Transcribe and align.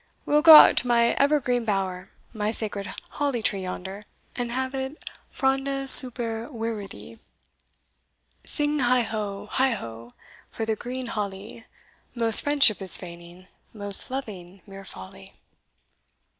We 0.25 0.33
will 0.33 0.41
go 0.41 0.55
out 0.55 0.77
to 0.77 0.87
my 0.87 1.09
ever 1.19 1.39
green 1.39 1.63
bower, 1.63 2.09
my 2.33 2.49
sacred 2.49 2.91
holly 3.11 3.43
tree 3.43 3.61
yonder, 3.61 4.05
and 4.35 4.51
have 4.51 4.73
it 4.73 4.97
fronde 5.29 5.87
super 5.91 6.49
viridi. 6.51 7.19
Sing 8.43 8.79
heigh 8.79 9.03
ho! 9.03 9.45
heigh 9.51 9.75
ho! 9.75 10.13
for 10.49 10.65
the 10.65 10.75
green 10.75 11.05
holly, 11.05 11.67
Most 12.15 12.41
friendship 12.41 12.81
is 12.81 12.97
feigning, 12.97 13.45
most 13.75 14.09
loving 14.09 14.63
mere 14.65 14.85
folly. 14.85 15.35